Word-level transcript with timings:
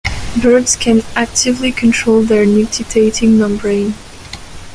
Birds 0.41 0.75
can 0.75 1.03
actively 1.15 1.71
control 1.71 2.23
their 2.23 2.43
nictitating 2.43 3.37
membrane. 3.37 3.93